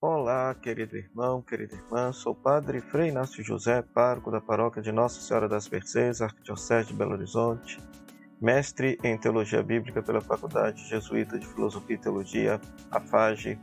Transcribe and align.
Olá, 0.00 0.54
querido 0.54 0.96
irmão, 0.96 1.42
querida 1.42 1.74
irmã. 1.74 2.12
Sou 2.12 2.32
Padre 2.32 2.80
Frei 2.80 3.08
Inácio 3.08 3.42
José, 3.42 3.82
pároco 3.82 4.30
da 4.30 4.40
paróquia 4.40 4.80
de 4.80 4.92
Nossa 4.92 5.20
Senhora 5.20 5.48
das 5.48 5.68
Mercês, 5.68 6.22
Arquidiocese 6.22 6.86
de 6.86 6.94
Belo 6.94 7.14
Horizonte, 7.14 7.80
mestre 8.40 8.96
em 9.02 9.18
Teologia 9.18 9.60
Bíblica 9.60 10.00
pela 10.00 10.20
Faculdade 10.20 10.88
Jesuíta 10.88 11.36
de 11.36 11.44
Filosofia 11.44 11.96
e 11.96 11.98
Teologia, 11.98 12.60
a 12.92 13.00
FAGE. 13.00 13.58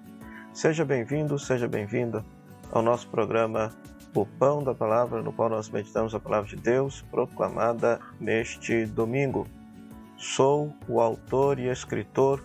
Seja 0.51 0.83
bem-vindo, 0.83 1.39
seja 1.39 1.69
bem-vinda 1.69 2.21
ao 2.69 2.81
nosso 2.81 3.07
programa 3.07 3.71
O 4.13 4.25
Pão 4.25 4.61
da 4.61 4.75
Palavra, 4.75 5.21
no 5.21 5.31
qual 5.31 5.47
nós 5.47 5.69
meditamos 5.69 6.13
a 6.13 6.19
Palavra 6.19 6.49
de 6.49 6.57
Deus 6.57 7.01
proclamada 7.09 7.97
neste 8.19 8.85
domingo. 8.85 9.47
Sou 10.17 10.75
o 10.89 10.99
autor 10.99 11.59
e 11.59 11.69
escritor 11.69 12.43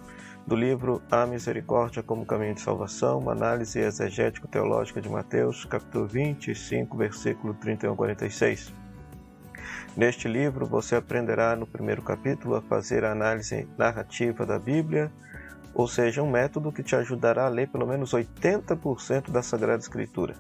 do 0.51 0.57
livro 0.57 1.01
A 1.09 1.25
Misericórdia 1.27 2.03
como 2.03 2.27
Caminho 2.27 2.57
de 2.57 2.61
Salvação, 2.61 3.21
uma 3.21 3.31
análise 3.31 3.79
exegético-teológica 3.79 5.01
de 5.01 5.09
Mateus, 5.09 5.65
capítulo 5.65 6.09
25, 6.09 6.97
versículo 6.97 7.55
31 7.55 7.93
a 7.93 7.97
46. 7.97 8.73
Neste 9.97 10.27
livro, 10.27 10.67
você 10.67 10.97
aprenderá 10.97 11.55
no 11.55 11.69
primeiro 11.69 12.03
capítulo 12.03 12.57
a 12.57 12.63
fazer 12.63 13.05
a 13.05 13.13
análise 13.13 13.69
narrativa 13.79 14.45
da 14.45 14.59
Bíblia, 14.59 15.13
ou 15.73 15.87
seja, 15.87 16.21
um 16.21 16.29
método 16.29 16.73
que 16.73 16.83
te 16.83 16.97
ajudará 16.97 17.47
a 17.47 17.49
ler 17.49 17.69
pelo 17.69 17.87
menos 17.87 18.13
80% 18.13 19.31
da 19.31 19.43
Sagrada 19.43 19.79
Escritura. 19.79 20.35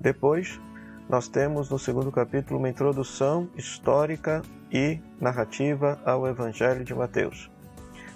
Depois, 0.00 0.60
nós 1.08 1.28
temos 1.28 1.70
no 1.70 1.78
segundo 1.78 2.10
capítulo 2.10 2.58
uma 2.58 2.68
introdução 2.68 3.48
histórica 3.54 4.42
e 4.72 4.98
narrativa 5.20 6.00
ao 6.04 6.26
Evangelho 6.26 6.82
de 6.82 6.92
Mateus. 6.92 7.48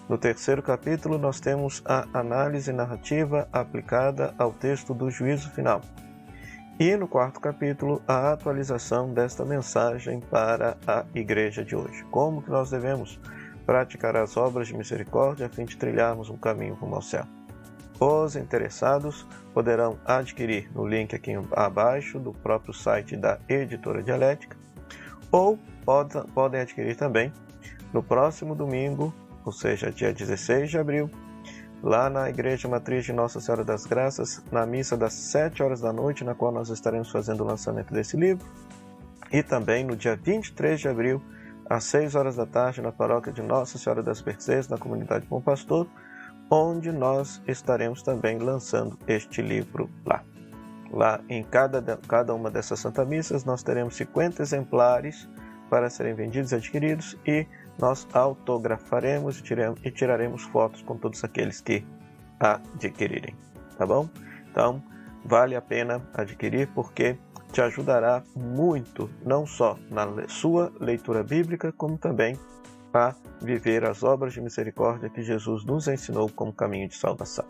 No 0.09 0.19
terceiro 0.19 0.63
capítulo, 0.63 1.17
nós 1.17 1.41
temos 1.41 1.83
a 1.87 2.07
análise 2.12 2.73
narrativa 2.73 3.49
aplicada 3.51 4.35
ao 4.39 4.53
texto 4.53 4.93
do 4.93 5.11
juízo 5.11 5.51
final. 5.51 5.81
E 6.79 6.95
no 6.97 7.09
quarto 7.09 7.41
capítulo, 7.41 8.03
a 8.07 8.33
atualização 8.33 9.15
desta 9.15 9.45
mensagem 9.45 10.20
para 10.20 10.77
a 10.87 11.05
igreja 11.15 11.65
de 11.65 11.75
hoje. 11.75 12.05
Como 12.11 12.43
que 12.43 12.51
nós 12.51 12.70
devemos 12.70 13.19
praticar 13.65 14.15
as 14.17 14.37
obras 14.37 14.69
de 14.69 14.77
misericórdia 14.77 15.47
a 15.47 15.48
fim 15.48 15.65
de 15.65 15.77
trilharmos 15.77 16.28
um 16.28 16.37
caminho 16.37 16.75
rumo 16.75 16.97
ao 16.97 17.03
céu. 17.03 17.25
Os 17.98 18.37
interessados 18.37 19.27
poderão 19.55 19.98
adquirir 20.05 20.71
no 20.75 20.87
link 20.87 21.15
aqui 21.15 21.33
abaixo 21.53 22.19
do 22.19 22.33
próprio 22.33 22.75
site 22.75 23.17
da 23.17 23.39
Editora 23.48 24.03
Dialética 24.03 24.56
ou 25.31 25.59
podem 26.34 26.61
adquirir 26.61 26.97
também 26.97 27.33
no 27.93 28.03
próximo 28.03 28.55
domingo 28.55 29.15
ou 29.45 29.53
seja, 29.53 29.91
dia 29.91 30.12
16 30.12 30.70
de 30.70 30.78
abril, 30.78 31.11
lá 31.83 32.09
na 32.09 32.28
Igreja 32.28 32.67
Matriz 32.69 33.05
de 33.05 33.12
Nossa 33.12 33.41
Senhora 33.41 33.64
das 33.64 33.84
Graças, 33.84 34.42
na 34.50 34.64
missa 34.64 34.97
das 34.97 35.12
7 35.12 35.62
horas 35.62 35.81
da 35.81 35.92
noite, 35.92 36.25
na 36.25 36.34
qual 36.34 36.50
nós 36.50 36.70
estaremos 36.70 37.11
fazendo 37.11 37.42
o 37.42 37.47
lançamento 37.47 37.92
desse 37.92 38.17
livro, 38.17 38.47
e 39.31 39.42
também 39.42 39.84
no 39.84 39.95
dia 39.95 40.17
23 40.17 40.81
de 40.81 40.89
abril, 40.89 41.22
às 41.69 41.84
6 41.84 42.15
horas 42.15 42.37
da 42.37 42.47
tarde, 42.47 42.81
na 42.81 42.92
paróquia 42.92 43.33
de 43.33 43.42
Nossa 43.42 43.78
Senhora 43.78 44.03
das 44.03 44.22
Mercês, 44.22 44.69
na 44.69 44.78
comunidade 44.78 45.27
Bom 45.27 45.41
Pastor, 45.41 45.87
onde 46.50 46.92
nós 46.92 47.42
estaremos 47.47 48.03
também 48.03 48.39
lançando 48.39 48.98
este 49.06 49.42
livro 49.42 49.91
lá. 50.05 50.22
Lá 50.91 51.20
em 51.28 51.42
cada, 51.42 51.98
cada 52.06 52.34
uma 52.34 52.50
dessas 52.50 52.78
Santa 52.78 53.05
Missas, 53.05 53.45
nós 53.45 53.62
teremos 53.62 53.97
50 53.97 54.42
exemplares 54.42 55.28
para 55.69 55.91
serem 55.91 56.15
vendidos 56.15 56.53
e 56.53 56.55
adquiridos 56.55 57.17
e 57.27 57.47
nós 57.78 58.06
autografaremos 58.12 59.42
e 59.84 59.91
tiraremos 59.91 60.42
fotos 60.44 60.83
com 60.83 60.97
todos 60.97 61.22
aqueles 61.25 61.61
que 61.61 61.84
adquirirem, 62.39 63.36
tá 63.77 63.86
bom? 63.86 64.08
Então, 64.50 64.83
vale 65.25 65.56
a 65.56 65.62
pena 65.62 66.03
adquirir 66.14 66.69
porque 66.69 67.19
te 67.53 67.61
ajudará 67.61 68.22
muito, 68.34 69.11
não 69.25 69.47
só 69.47 69.78
na 69.91 70.28
sua 70.28 70.72
leitura 70.81 71.22
bíblica, 71.22 71.72
como 71.72 71.97
também 71.97 72.39
a 72.93 73.15
viver 73.41 73.84
as 73.84 74.04
obras 74.04 74.32
de 74.32 74.41
misericórdia 74.41 75.10
que 75.10 75.22
Jesus 75.22 75.65
nos 75.65 75.88
ensinou 75.88 76.31
como 76.31 76.53
caminho 76.53 76.88
de 76.88 76.97
salvação. 76.97 77.44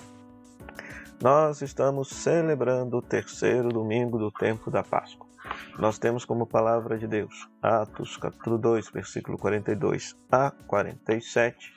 Nós 1.23 1.61
estamos 1.61 2.09
celebrando 2.09 2.97
o 2.97 3.03
terceiro 3.03 3.69
domingo 3.69 4.19
do 4.19 4.31
tempo 4.31 4.71
da 4.71 4.83
Páscoa 4.83 5.34
nós 5.79 5.99
temos 5.99 6.25
como 6.25 6.47
palavra 6.47 6.99
de 6.99 7.07
Deus 7.07 7.49
Atos 7.61 8.17
capítulo 8.17 8.59
2, 8.59 8.91
versículo 8.91 9.37
42 9.39 10.17
a 10.31 10.51
47, 10.67 11.73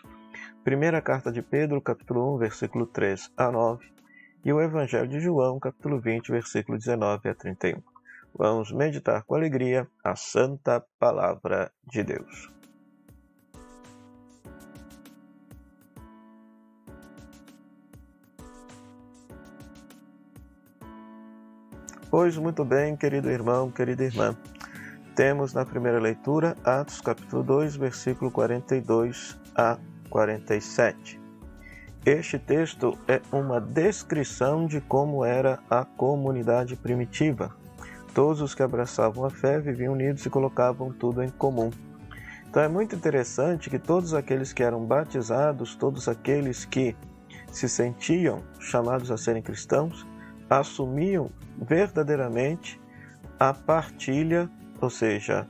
primeira 0.63 1.01
carta 1.01 1.31
de 1.31 1.41
Pedro, 1.41 1.81
capítulo 1.81 2.35
1, 2.35 2.37
versículo 2.37 2.85
3 2.87 3.31
a 3.37 3.51
9, 3.51 3.85
e 4.45 4.53
o 4.53 4.61
Evangelho 4.61 5.07
de 5.07 5.19
João, 5.19 5.59
capítulo 5.59 5.99
20, 5.99 6.31
versículo 6.31 6.77
19 6.77 7.29
a 7.29 7.35
31. 7.35 7.81
Vamos 8.33 8.71
meditar 8.71 9.23
com 9.23 9.35
alegria 9.35 9.87
a 10.03 10.15
santa 10.15 10.85
palavra 10.99 11.71
de 11.85 12.03
Deus. 12.03 12.56
Pois 22.09 22.37
muito 22.37 22.63
bem, 22.63 22.95
querido 22.95 23.29
irmão, 23.29 23.69
querida 23.69 24.01
irmã. 24.01 24.33
Temos 25.13 25.53
na 25.53 25.65
primeira 25.65 25.99
leitura 25.99 26.55
Atos 26.63 27.01
capítulo 27.01 27.43
2, 27.43 27.75
versículo 27.75 28.31
42 28.31 29.37
a 29.53 29.77
47. 30.09 31.19
Este 32.05 32.39
texto 32.39 32.97
é 33.09 33.19
uma 33.29 33.59
descrição 33.59 34.67
de 34.67 34.79
como 34.79 35.25
era 35.25 35.59
a 35.69 35.83
comunidade 35.83 36.77
primitiva. 36.77 37.53
Todos 38.13 38.39
os 38.39 38.55
que 38.55 38.63
abraçavam 38.63 39.25
a 39.25 39.29
fé 39.29 39.59
viviam 39.59 39.91
unidos 39.91 40.25
e 40.25 40.29
colocavam 40.29 40.93
tudo 40.93 41.21
em 41.21 41.29
comum. 41.29 41.71
Então 42.49 42.63
é 42.63 42.69
muito 42.69 42.95
interessante 42.95 43.69
que 43.69 43.77
todos 43.77 44.13
aqueles 44.13 44.53
que 44.53 44.63
eram 44.63 44.85
batizados, 44.85 45.75
todos 45.75 46.07
aqueles 46.07 46.63
que 46.63 46.95
se 47.51 47.67
sentiam 47.67 48.41
chamados 48.61 49.11
a 49.11 49.17
serem 49.17 49.41
cristãos, 49.41 50.07
assumiam 50.49 51.29
verdadeiramente 51.57 52.79
a 53.39 53.53
partilha, 53.53 54.49
ou 54.81 54.89
seja, 54.89 55.47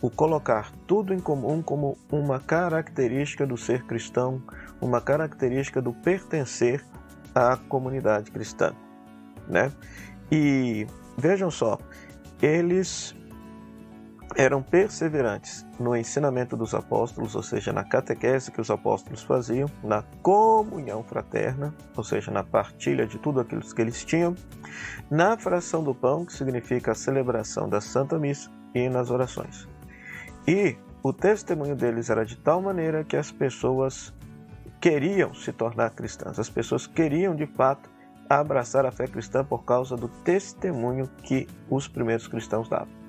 o 0.00 0.10
colocar 0.10 0.72
tudo 0.86 1.12
em 1.12 1.18
comum 1.18 1.62
como 1.62 1.98
uma 2.10 2.38
característica 2.38 3.46
do 3.46 3.56
ser 3.56 3.84
cristão, 3.84 4.42
uma 4.80 5.00
característica 5.00 5.82
do 5.82 5.92
pertencer 5.92 6.84
à 7.34 7.56
comunidade 7.56 8.30
cristã, 8.30 8.72
né? 9.48 9.72
E 10.30 10.86
vejam 11.16 11.50
só, 11.50 11.78
eles 12.40 13.14
eram 14.38 14.62
perseverantes 14.62 15.66
no 15.80 15.96
ensinamento 15.96 16.56
dos 16.56 16.72
apóstolos, 16.72 17.34
ou 17.34 17.42
seja, 17.42 17.72
na 17.72 17.82
catequese 17.82 18.52
que 18.52 18.60
os 18.60 18.70
apóstolos 18.70 19.20
faziam, 19.24 19.68
na 19.82 20.04
comunhão 20.22 21.02
fraterna, 21.02 21.74
ou 21.96 22.04
seja, 22.04 22.30
na 22.30 22.44
partilha 22.44 23.04
de 23.04 23.18
tudo 23.18 23.40
aquilo 23.40 23.62
que 23.62 23.82
eles 23.82 24.04
tinham, 24.04 24.36
na 25.10 25.36
fração 25.36 25.82
do 25.82 25.92
pão, 25.92 26.24
que 26.24 26.32
significa 26.32 26.92
a 26.92 26.94
celebração 26.94 27.68
da 27.68 27.80
Santa 27.80 28.16
Missa, 28.16 28.48
e 28.74 28.88
nas 28.88 29.10
orações. 29.10 29.66
E 30.46 30.76
o 31.02 31.12
testemunho 31.12 31.74
deles 31.74 32.08
era 32.08 32.24
de 32.24 32.36
tal 32.36 32.62
maneira 32.62 33.02
que 33.02 33.16
as 33.16 33.32
pessoas 33.32 34.14
queriam 34.80 35.34
se 35.34 35.52
tornar 35.52 35.90
cristãs, 35.90 36.38
as 36.38 36.48
pessoas 36.48 36.86
queriam 36.86 37.34
de 37.34 37.46
fato 37.46 37.90
abraçar 38.28 38.86
a 38.86 38.92
fé 38.92 39.08
cristã 39.08 39.44
por 39.44 39.64
causa 39.64 39.96
do 39.96 40.06
testemunho 40.22 41.08
que 41.24 41.48
os 41.68 41.88
primeiros 41.88 42.28
cristãos 42.28 42.68
davam. 42.68 43.07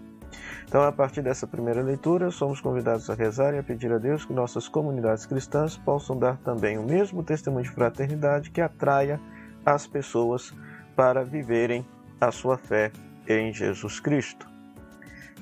Então, 0.65 0.83
a 0.83 0.91
partir 0.91 1.21
dessa 1.21 1.47
primeira 1.47 1.81
leitura, 1.81 2.29
somos 2.29 2.61
convidados 2.61 3.09
a 3.09 3.13
rezar 3.13 3.53
e 3.53 3.57
a 3.57 3.63
pedir 3.63 3.91
a 3.91 3.97
Deus 3.97 4.25
que 4.25 4.33
nossas 4.33 4.67
comunidades 4.67 5.25
cristãs 5.25 5.77
possam 5.77 6.17
dar 6.17 6.37
também 6.37 6.77
o 6.77 6.83
mesmo 6.83 7.23
testemunho 7.23 7.63
de 7.63 7.71
fraternidade 7.71 8.51
que 8.51 8.61
atraia 8.61 9.19
as 9.65 9.87
pessoas 9.87 10.53
para 10.95 11.23
viverem 11.23 11.85
a 12.21 12.31
sua 12.31 12.57
fé 12.57 12.91
em 13.27 13.53
Jesus 13.53 13.99
Cristo. 13.99 14.47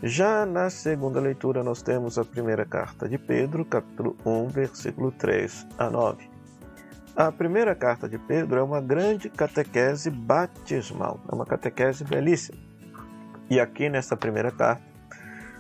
Já 0.04 0.46
na 0.46 0.70
segunda 0.70 1.20
leitura, 1.20 1.64
nós 1.64 1.82
temos 1.82 2.20
a 2.20 2.24
primeira 2.24 2.64
carta 2.66 3.10
de 3.10 3.18
Pedro, 3.18 3.66
capítulo 3.66 4.16
1, 4.24 4.48
versículo 4.50 5.12
3 5.12 5.66
a 5.78 5.90
9. 5.90 6.30
A 7.16 7.32
primeira 7.32 7.74
carta 7.74 8.08
de 8.08 8.20
Pedro 8.20 8.60
é 8.60 8.64
uma 8.64 8.80
grande 8.80 9.28
catequese 9.28 10.12
batismal, 10.12 11.20
é 11.28 11.34
uma 11.34 11.48
catequese 11.48 12.04
belíssima. 12.04 12.67
E 13.50 13.60
aqui 13.60 13.90
nessa 13.90 14.18
primeira 14.18 14.52
carta, 14.52 14.84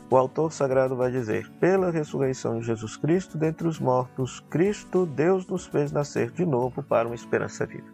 o 0.10 0.16
autor 0.16 0.52
sagrado 0.52 0.96
vai 0.96 1.12
dizer: 1.12 1.50
Pela 1.60 1.92
ressurreição 1.92 2.60
de 2.60 2.66
Jesus 2.66 2.96
Cristo 2.96 3.38
dentre 3.38 3.68
os 3.68 3.80
mortos, 3.80 4.40
Cristo, 4.50 5.06
Deus 5.06 5.46
nos 5.48 5.66
fez 5.66 5.92
nascer 5.92 6.32
de 6.32 6.46
novo 6.46 6.82
para 6.84 7.08
uma 7.08 7.16
esperança 7.16 7.66
viva. 7.66 7.88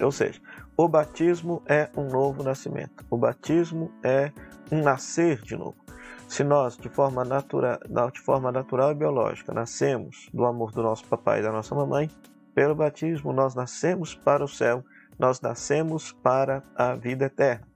Ou 0.00 0.10
seja, 0.10 0.40
o 0.76 0.88
batismo 0.88 1.62
é 1.66 1.90
um 1.94 2.04
novo 2.04 2.42
nascimento. 2.42 3.04
O 3.10 3.18
batismo 3.18 3.92
é 4.02 4.32
um 4.72 4.82
nascer 4.82 5.42
de 5.42 5.56
novo. 5.56 5.76
Se 6.26 6.42
nós, 6.42 6.76
de 6.76 6.88
forma, 6.88 7.24
natura, 7.24 7.78
de 8.12 8.20
forma 8.20 8.50
natural 8.50 8.92
e 8.92 8.94
biológica, 8.94 9.52
nascemos 9.52 10.28
do 10.32 10.44
amor 10.44 10.70
do 10.70 10.82
nosso 10.82 11.04
papai 11.06 11.40
e 11.40 11.42
da 11.42 11.52
nossa 11.52 11.74
mamãe, 11.74 12.08
pelo 12.54 12.74
batismo 12.74 13.32
nós 13.32 13.54
nascemos 13.54 14.14
para 14.14 14.44
o 14.44 14.48
céu, 14.48 14.84
nós 15.18 15.40
nascemos 15.40 16.12
para 16.12 16.62
a 16.74 16.94
vida 16.94 17.26
eterna. 17.26 17.69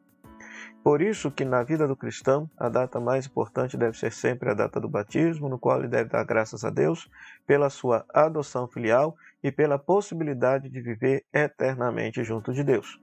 Por 0.84 1.00
isso 1.00 1.30
que 1.30 1.46
na 1.46 1.62
vida 1.62 1.88
do 1.88 1.96
cristão, 1.96 2.48
a 2.58 2.68
data 2.68 3.00
mais 3.00 3.24
importante 3.24 3.74
deve 3.74 3.96
ser 3.96 4.12
sempre 4.12 4.50
a 4.50 4.54
data 4.54 4.78
do 4.78 4.86
batismo, 4.86 5.48
no 5.48 5.58
qual 5.58 5.78
ele 5.78 5.88
deve 5.88 6.10
dar 6.10 6.22
graças 6.24 6.62
a 6.62 6.68
Deus 6.68 7.10
pela 7.46 7.70
sua 7.70 8.04
adoção 8.12 8.68
filial 8.68 9.16
e 9.42 9.50
pela 9.50 9.78
possibilidade 9.78 10.68
de 10.68 10.82
viver 10.82 11.24
eternamente 11.32 12.22
junto 12.22 12.52
de 12.52 12.62
Deus. 12.62 13.00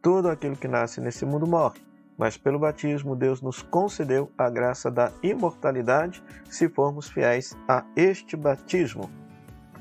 Tudo 0.00 0.28
aquilo 0.28 0.54
que 0.54 0.68
nasce 0.68 1.00
nesse 1.00 1.26
mundo 1.26 1.44
morre, 1.44 1.80
mas 2.16 2.36
pelo 2.36 2.60
batismo 2.60 3.16
Deus 3.16 3.42
nos 3.42 3.62
concedeu 3.62 4.30
a 4.38 4.48
graça 4.48 4.88
da 4.88 5.10
imortalidade 5.20 6.22
se 6.48 6.68
formos 6.68 7.08
fiéis 7.08 7.56
a 7.66 7.84
este 7.96 8.36
batismo 8.36 9.10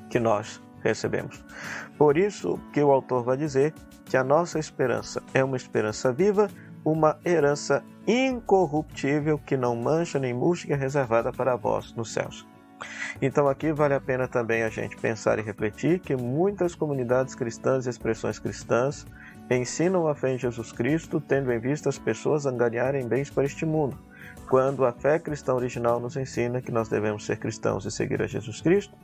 que 0.10 0.20
nós 0.20 0.60
recebemos. 0.82 1.46
Por 2.00 2.18
isso 2.18 2.60
que 2.74 2.82
o 2.82 2.92
autor 2.92 3.24
vai 3.24 3.38
dizer 3.38 3.76
que 4.06 4.18
a 4.18 4.24
nossa 4.24 4.58
esperança 4.58 5.22
é 5.36 5.44
uma 5.44 5.56
esperança 5.56 6.12
viva, 6.12 6.50
uma 6.84 7.18
herança 7.26 7.84
incorruptível 8.06 9.38
que 9.38 9.56
não 9.56 9.76
mancha 9.76 10.20
nem 10.20 10.34
murcha, 10.34 10.68
que 10.68 10.74
é 10.74 10.76
reservada 10.76 11.32
para 11.32 11.56
vós 11.56 11.94
nos 11.94 12.12
céus. 12.12 12.46
Então 13.22 13.48
aqui 13.48 13.72
vale 13.72 13.94
a 13.94 14.02
pena 14.02 14.28
também 14.28 14.64
a 14.64 14.70
gente 14.70 14.98
pensar 14.98 15.40
e 15.40 15.42
refletir 15.42 16.00
que 16.00 16.16
muitas 16.16 16.76
comunidades 16.76 17.36
cristãs 17.36 17.86
e 17.86 17.90
expressões 17.90 18.40
cristãs 18.40 19.06
ensinam 19.50 20.08
a 20.08 20.16
fé 20.16 20.34
em 20.34 20.40
Jesus 20.40 20.72
Cristo, 20.72 21.22
tendo 21.22 21.52
em 21.52 21.60
vista 21.60 21.90
as 21.90 21.98
pessoas 21.98 22.46
angariarem 22.46 23.08
bens 23.08 23.30
para 23.30 23.46
este 23.46 23.66
mundo, 23.66 23.98
quando 24.50 24.86
a 24.86 24.92
fé 24.92 25.20
cristã 25.20 25.54
original 25.54 26.00
nos 26.00 26.16
ensina 26.16 26.62
que 26.62 26.72
nós 26.72 26.90
devemos 26.90 27.26
ser 27.26 27.38
cristãos 27.38 27.86
e 27.86 27.92
seguir 27.92 28.22
a 28.22 28.28
Jesus 28.28 28.62
Cristo 28.62 28.96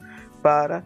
para 0.41 0.83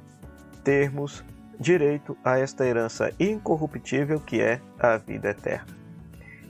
termos 0.64 1.24
direito 1.60 2.18
a 2.24 2.38
esta 2.40 2.66
herança 2.66 3.12
incorruptível 3.20 4.20
que 4.20 4.42
é 4.42 4.60
a 4.80 4.98
vida 4.98 5.30
eterna. 5.30 5.83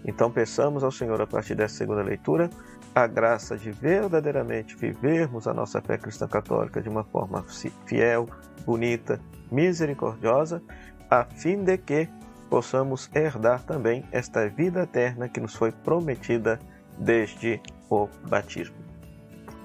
Então 0.05 0.29
peçamos 0.31 0.83
ao 0.83 0.91
Senhor, 0.91 1.21
a 1.21 1.27
partir 1.27 1.55
dessa 1.55 1.75
segunda 1.75 2.01
leitura, 2.01 2.49
a 2.93 3.07
graça 3.07 3.57
de 3.57 3.71
verdadeiramente 3.71 4.75
vivermos 4.75 5.47
a 5.47 5.53
nossa 5.53 5.81
fé 5.81 5.97
cristã 5.97 6.27
católica 6.27 6.81
de 6.81 6.89
uma 6.89 7.03
forma 7.03 7.43
fiel, 7.85 8.27
bonita, 8.65 9.19
misericordiosa, 9.51 10.61
a 11.09 11.23
fim 11.23 11.63
de 11.63 11.77
que 11.77 12.09
possamos 12.49 13.09
herdar 13.15 13.63
também 13.63 14.05
esta 14.11 14.47
vida 14.47 14.83
eterna 14.83 15.29
que 15.29 15.39
nos 15.39 15.55
foi 15.55 15.71
prometida 15.71 16.59
desde 16.97 17.61
o 17.89 18.07
batismo. 18.27 18.75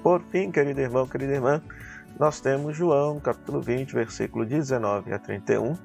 Por 0.03 0.23
fim, 0.31 0.51
querido 0.51 0.81
irmão, 0.81 1.07
querida 1.07 1.35
irmã, 1.35 1.61
nós 2.19 2.41
temos 2.41 2.77
João, 2.77 3.21
capítulo 3.21 3.61
20, 3.61 3.93
versículo 3.93 4.47
19 4.47 5.13
a 5.13 5.19
31. 5.19 5.77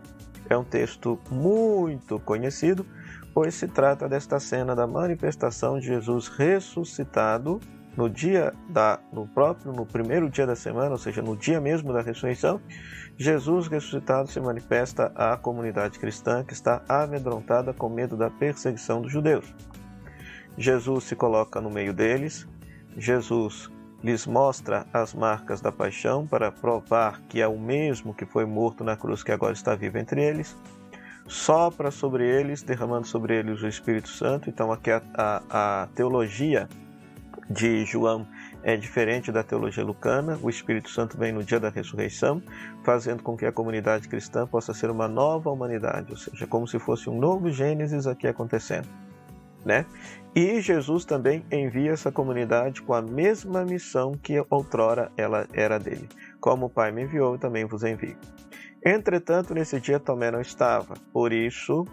É 0.49 0.57
um 0.57 0.63
texto 0.63 1.19
muito 1.29 2.19
conhecido, 2.19 2.85
pois 3.33 3.55
se 3.55 3.67
trata 3.67 4.07
desta 4.07 4.39
cena 4.39 4.75
da 4.75 4.85
manifestação 4.85 5.79
de 5.79 5.87
Jesus 5.87 6.27
ressuscitado 6.27 7.59
no 7.97 8.09
dia 8.09 8.53
da 8.69 8.99
no 9.11 9.27
próprio 9.27 9.71
no 9.71 9.85
primeiro 9.85 10.29
dia 10.29 10.45
da 10.45 10.55
semana, 10.55 10.91
ou 10.91 10.97
seja, 10.97 11.21
no 11.21 11.35
dia 11.35 11.59
mesmo 11.59 11.93
da 11.93 12.01
ressurreição, 12.01 12.61
Jesus 13.17 13.67
ressuscitado 13.67 14.29
se 14.29 14.39
manifesta 14.39 15.11
à 15.15 15.37
comunidade 15.37 15.99
cristã 15.99 16.43
que 16.43 16.53
está 16.53 16.83
amedrontada 16.87 17.73
com 17.73 17.89
medo 17.89 18.17
da 18.17 18.29
perseguição 18.29 19.01
dos 19.01 19.11
judeus. 19.11 19.53
Jesus 20.57 21.05
se 21.05 21.15
coloca 21.15 21.59
no 21.59 21.69
meio 21.69 21.93
deles, 21.93 22.47
Jesus 22.97 23.71
lhes 24.03 24.27
mostra 24.27 24.85
as 24.91 25.13
marcas 25.13 25.61
da 25.61 25.71
paixão 25.71 26.27
para 26.27 26.51
provar 26.51 27.21
que 27.29 27.41
é 27.41 27.47
o 27.47 27.57
mesmo 27.57 28.13
que 28.13 28.25
foi 28.25 28.45
morto 28.45 28.83
na 28.83 28.97
cruz 28.97 29.23
que 29.23 29.31
agora 29.31 29.53
está 29.53 29.75
vivo 29.75 29.97
entre 29.97 30.21
eles 30.21 30.55
sopra 31.27 31.91
sobre 31.91 32.27
eles, 32.27 32.61
derramando 32.61 33.07
sobre 33.07 33.37
eles 33.37 33.61
o 33.61 33.67
Espírito 33.67 34.09
Santo. 34.09 34.49
Então, 34.49 34.71
aqui 34.71 34.91
a, 34.91 35.01
a, 35.13 35.83
a 35.83 35.87
teologia 35.87 36.67
de 37.49 37.85
João 37.85 38.27
é 38.63 38.77
diferente 38.77 39.31
da 39.31 39.43
teologia 39.43 39.83
lucana. 39.83 40.39
O 40.41 40.49
Espírito 40.49 40.89
Santo 40.89 41.17
vem 41.17 41.31
no 41.31 41.43
dia 41.43 41.59
da 41.59 41.69
ressurreição, 41.69 42.41
fazendo 42.83 43.21
com 43.21 43.35
que 43.35 43.45
a 43.45 43.51
comunidade 43.51 44.07
cristã 44.07 44.47
possa 44.47 44.73
ser 44.73 44.89
uma 44.89 45.07
nova 45.07 45.49
humanidade, 45.49 46.11
ou 46.11 46.17
seja, 46.17 46.47
como 46.47 46.67
se 46.67 46.79
fosse 46.79 47.09
um 47.09 47.19
novo 47.19 47.51
Gênesis 47.51 48.07
aqui 48.07 48.27
acontecendo. 48.27 48.87
Né? 49.65 49.85
E 50.35 50.59
Jesus 50.59 51.05
também 51.05 51.45
envia 51.51 51.91
essa 51.91 52.11
comunidade 52.11 52.81
com 52.81 52.93
a 52.93 53.01
mesma 53.01 53.63
missão 53.63 54.13
que 54.13 54.43
outrora 54.49 55.11
ela 55.15 55.47
era 55.53 55.79
dele. 55.79 56.09
Como 56.39 56.65
o 56.65 56.69
Pai 56.69 56.91
me 56.91 57.03
enviou, 57.03 57.37
também 57.37 57.65
vos 57.65 57.83
envio. 57.83 58.17
Entretanto, 58.83 59.53
nesse 59.53 59.79
dia 59.79 59.99
Tomé 59.99 60.31
não 60.31 60.41
estava, 60.41 60.95
por 61.13 61.31
isso 61.31 61.85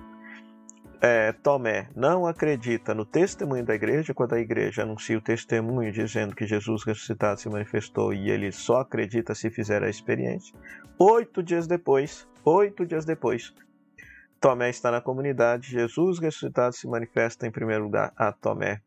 é, 1.02 1.32
Tomé 1.32 1.88
não 1.96 2.26
acredita 2.26 2.94
no 2.94 3.06
testemunho 3.06 3.64
da 3.64 3.74
igreja, 3.74 4.12
quando 4.12 4.34
a 4.34 4.40
igreja 4.40 4.82
anuncia 4.82 5.16
o 5.16 5.20
testemunho 5.20 5.90
dizendo 5.90 6.34
que 6.34 6.46
Jesus 6.46 6.84
ressuscitado 6.84 7.40
se 7.40 7.48
manifestou 7.48 8.12
e 8.12 8.30
ele 8.30 8.52
só 8.52 8.80
acredita 8.80 9.34
se 9.34 9.48
fizer 9.48 9.82
a 9.82 9.88
experiência. 9.88 10.54
Oito 10.98 11.42
dias 11.42 11.66
depois, 11.66 12.28
oito 12.44 12.84
dias 12.84 13.06
depois, 13.06 13.54
Tomé 14.40 14.70
está 14.70 14.90
na 14.90 15.02
comunidade, 15.02 15.70
Jesus 15.70 16.18
ressuscitado 16.18 16.74
se 16.74 16.88
manifesta 16.88 17.46
em 17.46 17.50
primeiro 17.50 17.84
lugar 17.84 18.10
a 18.16 18.32
Tomé, 18.32 18.80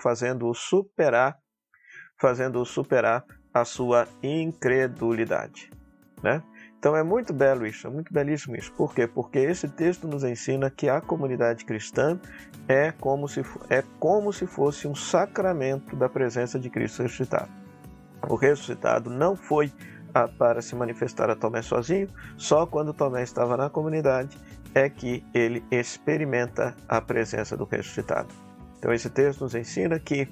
fazendo-o 0.00 0.54
superar, 0.54 1.36
fazendo-o 2.20 2.64
superar 2.64 3.24
a 3.52 3.64
sua 3.64 4.06
incredulidade, 4.22 5.70
né? 6.22 6.40
Então 6.78 6.96
é 6.96 7.02
muito 7.02 7.32
belo 7.32 7.66
isso, 7.66 7.86
é 7.86 7.90
muito 7.90 8.12
belíssimo 8.12 8.56
isso. 8.56 8.72
Por 8.72 8.94
quê? 8.94 9.06
Porque 9.06 9.38
esse 9.38 9.68
texto 9.68 10.06
nos 10.06 10.24
ensina 10.24 10.70
que 10.70 10.88
a 10.88 11.00
comunidade 11.00 11.64
cristã 11.64 12.20
é 12.68 12.92
como 12.92 13.28
se, 13.28 13.40
é 13.70 13.82
como 13.98 14.32
se 14.32 14.46
fosse 14.46 14.86
um 14.86 14.94
sacramento 14.94 15.94
da 15.96 16.08
presença 16.08 16.58
de 16.58 16.70
Cristo 16.70 17.02
ressuscitado. 17.02 17.50
O 18.28 18.34
ressuscitado 18.36 19.10
não 19.10 19.36
foi 19.36 19.72
a, 20.14 20.28
para 20.28 20.60
se 20.60 20.74
manifestar 20.74 21.30
a 21.30 21.36
Tomé 21.36 21.62
sozinho, 21.62 22.08
só 22.36 22.66
quando 22.66 22.92
Tomé 22.92 23.22
estava 23.22 23.56
na 23.56 23.70
comunidade 23.70 24.36
é 24.74 24.88
que 24.88 25.24
ele 25.34 25.64
experimenta 25.70 26.74
a 26.88 27.00
presença 27.00 27.56
do 27.56 27.64
ressuscitado. 27.64 28.28
Então 28.78 28.92
esse 28.92 29.10
texto 29.10 29.42
nos 29.42 29.54
ensina 29.54 29.98
que 29.98 30.28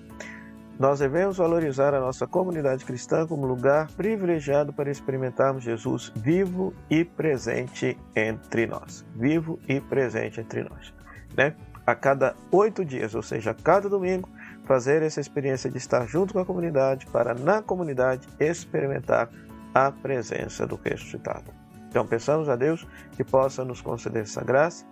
nós 0.81 1.00
devemos 1.00 1.37
valorizar 1.37 1.92
a 1.92 2.00
nossa 2.00 2.26
comunidade 2.26 2.87
cristã 2.87 3.26
como 3.26 3.46
lugar 3.46 3.88
privilegiado 3.92 4.72
para 4.72 4.90
experimentarmos 4.90 5.62
Jesus 5.62 6.10
vivo 6.16 6.75
e 6.88 7.04
presente 7.04 7.98
entre 8.16 8.66
nós. 8.66 9.04
Vivo 9.14 9.60
e 9.69 9.78
presente 9.78 10.40
entre 10.40 10.64
nós. 10.64 10.94
Né? 11.37 11.54
A 11.87 11.94
cada 11.94 12.34
oito 12.50 12.82
dias, 12.82 13.14
ou 13.14 13.22
seja, 13.22 13.50
a 13.50 13.54
cada 13.54 13.90
domingo, 13.90 14.26
fazer 14.64 15.02
essa 15.02 15.20
experiência 15.20 15.70
de 15.70 15.76
estar 15.76 16.06
junto 16.06 16.32
com 16.32 16.40
a 16.40 16.47
comunidade 16.47 17.04
para, 17.06 17.35
na 17.35 17.61
comunidade, 17.61 18.26
experimentar 18.38 19.28
a 19.75 19.92
presença 19.92 20.66
do 20.66 20.76
ressuscitado. 20.76 21.60
Então, 21.90 22.06
pensamos 22.06 22.49
a 22.49 22.54
Deus 22.54 22.87
que 23.16 23.25
possa 23.25 23.64
nos 23.64 23.82
conceder 23.82 24.23
essa 24.23 24.42
graça 24.42 24.87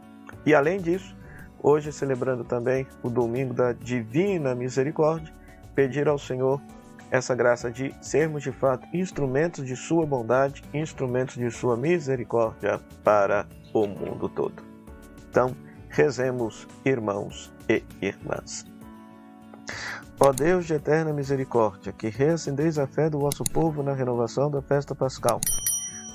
e, 0.44 0.52
além 0.52 0.80
disso, 0.80 1.16
hoje 1.62 1.92
celebrando 1.92 2.44
também 2.44 2.86
o 3.04 3.08
domingo 3.08 3.54
da 3.54 3.72
Divina 3.72 4.52
Misericórdia, 4.52 5.32
pedir 5.76 6.08
ao 6.08 6.18
Senhor 6.18 6.60
essa 7.08 7.36
graça 7.36 7.70
de 7.70 7.94
sermos 8.02 8.42
de 8.42 8.50
fato 8.50 8.84
instrumentos 8.92 9.64
de 9.64 9.76
Sua 9.76 10.04
bondade, 10.04 10.62
instrumentos 10.74 11.36
de 11.36 11.50
Sua 11.52 11.76
misericórdia 11.76 12.80
para 13.04 13.46
o 13.72 13.86
mundo 13.86 14.28
todo. 14.28 14.60
Então, 15.30 15.54
rezemos, 15.88 16.66
irmãos 16.84 17.52
e 17.68 17.82
irmãs. 18.02 18.66
Ó 20.20 20.32
Deus 20.32 20.66
de 20.66 20.74
eterna 20.74 21.12
misericórdia, 21.12 21.92
que 21.92 22.08
reacendeis 22.08 22.76
a 22.76 22.88
fé 22.88 23.08
do 23.08 23.20
vosso 23.20 23.44
povo 23.44 23.84
na 23.84 23.94
renovação 23.94 24.50
da 24.50 24.60
festa 24.60 24.92
pascal, 24.92 25.40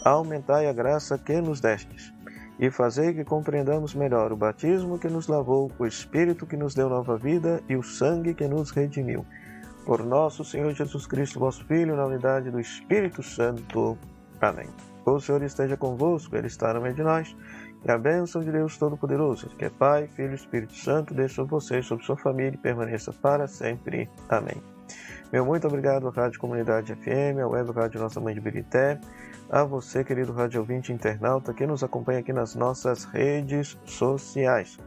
aumentai 0.04 0.68
a 0.68 0.74
graça 0.74 1.18
que 1.18 1.40
nos 1.42 1.60
destes, 1.60 2.14
e 2.60 2.70
fazei 2.70 3.14
que 3.14 3.24
compreendamos 3.24 3.96
melhor 3.96 4.32
o 4.32 4.38
batismo 4.38 5.00
que 5.00 5.08
nos 5.08 5.28
lavou, 5.28 5.72
o 5.80 5.86
Espírito 5.86 6.46
que 6.46 6.58
nos 6.58 6.74
deu 6.74 6.90
nova 6.90 7.18
vida 7.18 7.62
e 7.68 7.76
o 7.76 7.84
sangue 7.84 8.34
que 8.34 8.48
nos 8.48 8.72
redimiu 8.72 9.26
por 9.86 10.04
nosso 10.04 10.44
Senhor 10.44 10.72
Jesus 10.74 11.06
Cristo, 11.06 11.40
vosso 11.40 11.66
Filho, 11.66 11.96
na 11.96 12.06
unidade 12.06 12.50
do 12.50 12.60
Espírito 12.60 13.22
Santo. 13.22 13.98
Amém. 14.42 14.68
O 15.06 15.20
Senhor 15.20 15.42
esteja 15.44 15.76
convosco, 15.76 16.36
Ele 16.36 16.48
está 16.48 16.74
no 16.74 16.82
meio 16.82 16.96
de 16.96 17.04
nós. 17.04 17.36
Que 17.82 17.92
a 17.92 17.98
bênção 17.98 18.42
de 18.42 18.50
Deus 18.50 18.78
Todo-Poderoso, 18.78 19.50
que 19.58 19.66
é 19.66 19.70
Pai, 19.70 20.08
Filho 20.08 20.32
e 20.32 20.36
Espírito 20.36 20.74
Santo, 20.74 21.14
desça 21.14 21.36
sobre 21.36 21.52
você, 21.52 21.82
sobre 21.82 22.06
sua 22.06 22.16
família 22.16 22.54
e 22.54 22.58
permaneça 22.58 23.12
para 23.12 23.46
sempre. 23.46 24.10
Amém. 24.30 24.73
Meu 25.32 25.46
muito 25.46 25.68
obrigado 25.68 26.08
à 26.08 26.12
Rádio 26.12 26.40
Comunidade 26.40 26.94
FM, 26.96 27.40
à 27.42 27.48
Web 27.48 27.72
Rádio 27.72 28.00
Nossa 28.00 28.20
Mãe 28.20 28.34
de 28.34 28.40
Birité, 28.40 29.00
a 29.50 29.64
você, 29.64 30.04
querido 30.04 30.32
rádio 30.32 30.60
ouvinte 30.60 30.94
internauta, 30.94 31.54
que 31.54 31.66
nos 31.66 31.84
acompanha 31.84 32.20
aqui 32.20 32.32
nas 32.32 32.56
nossas 32.56 33.04
redes 33.06 33.78
sociais. 33.86 34.78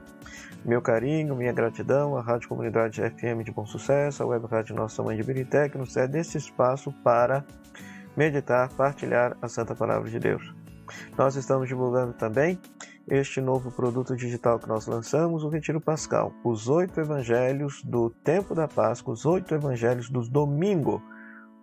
Meu 0.64 0.82
carinho, 0.82 1.36
minha 1.36 1.52
gratidão 1.52 2.16
à 2.16 2.22
Rádio 2.22 2.48
Comunidade 2.48 3.00
FM 3.00 3.44
de 3.44 3.52
Bom 3.52 3.66
Sucesso, 3.66 4.22
à 4.22 4.26
Web 4.26 4.46
Rádio 4.46 4.74
Nossa 4.74 5.02
Mãe 5.02 5.16
de 5.16 5.22
Birité, 5.22 5.68
que 5.68 5.78
nos 5.78 5.92
cede 5.92 6.18
esse 6.18 6.38
espaço 6.38 6.92
para 7.04 7.44
meditar, 8.16 8.68
partilhar 8.70 9.36
a 9.40 9.48
Santa 9.48 9.74
Palavra 9.74 10.10
de 10.10 10.18
Deus. 10.18 10.54
Nós 11.16 11.36
estamos 11.36 11.68
divulgando 11.68 12.12
também 12.12 12.58
este 13.08 13.40
novo 13.40 13.70
produto 13.70 14.16
digital 14.16 14.58
que 14.58 14.68
nós 14.68 14.86
lançamos, 14.86 15.44
o 15.44 15.48
Retiro 15.48 15.80
Pascal. 15.80 16.32
Os 16.44 16.68
oito 16.68 17.00
evangelhos 17.00 17.82
do 17.84 18.10
tempo 18.10 18.54
da 18.54 18.66
Páscoa, 18.66 19.14
os 19.14 19.24
oito 19.24 19.54
evangelhos 19.54 20.10
dos 20.10 20.28
domingo, 20.28 21.00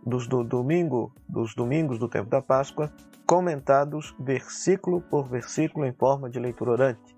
dos 0.06 0.28
do 0.28 0.44
domingo, 0.44 1.14
dos 1.28 1.54
domingos 1.54 2.00
do 2.00 2.08
tempo 2.08 2.30
da 2.30 2.42
Páscoa, 2.42 2.92
comentados 3.26 4.16
versículo 4.20 5.02
por 5.02 5.28
versículo 5.28 5.86
em 5.86 5.94
forma 5.94 6.30
de 6.30 6.40
leitura 6.40 6.72
orante. 6.72 7.18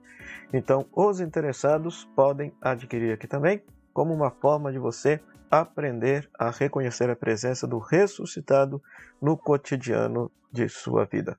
Então, 0.51 0.87
os 0.91 1.19
interessados 1.19 2.05
podem 2.15 2.51
adquirir 2.61 3.13
aqui 3.13 3.27
também, 3.27 3.61
como 3.93 4.13
uma 4.13 4.31
forma 4.31 4.71
de 4.71 4.79
você 4.79 5.21
aprender 5.51 6.29
a 6.37 6.49
reconhecer 6.49 7.09
a 7.09 7.15
presença 7.15 7.67
do 7.67 7.77
ressuscitado 7.77 8.81
no 9.21 9.37
cotidiano 9.37 10.31
de 10.51 10.67
sua 10.67 11.05
vida. 11.05 11.37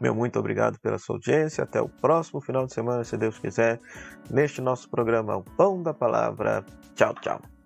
Meu 0.00 0.14
muito 0.14 0.38
obrigado 0.38 0.78
pela 0.80 0.98
sua 0.98 1.16
audiência. 1.16 1.64
Até 1.64 1.80
o 1.80 1.88
próximo 1.88 2.40
final 2.40 2.66
de 2.66 2.74
semana, 2.74 3.04
se 3.04 3.16
Deus 3.16 3.38
quiser, 3.38 3.80
neste 4.30 4.60
nosso 4.60 4.88
programa 4.88 5.36
O 5.36 5.42
Pão 5.42 5.82
da 5.82 5.94
Palavra. 5.94 6.64
Tchau, 6.94 7.14
tchau. 7.14 7.57